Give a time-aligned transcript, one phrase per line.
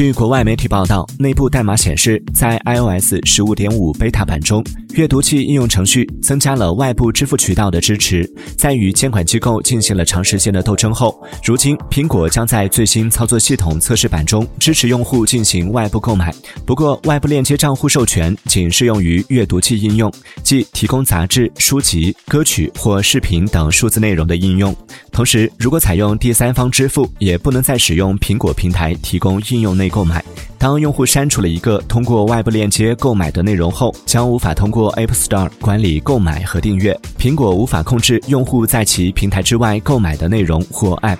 [0.00, 8.26] 据国外媒体报道，内部代码显示，在 iOS 十五点五 beta 版中，阅读器应用程序增加了外部支付渠道的支持。
[8.56, 16.34] 在与监管机构进行了长时间的斗争后，如今苹果将在最新操作系统测试版中支持用户进行外部购买。
[16.64, 20.10] 不过，外部链接账户授权仅适用于阅读器应用，
[20.42, 24.74] 即提供杂志、书籍、歌曲或视频等数字内容的应用。
[25.12, 30.24] 同时，如果采用第三方支付，也不能再使用苹果平台提供应用内购买。
[30.56, 36.98] 当用户删除了一个通过外部链接购买的内容后，将无法通过 App Store 管理购买和订阅。
[37.18, 41.18] 苹果无法控制用户在其平台之外购买的内容或 App。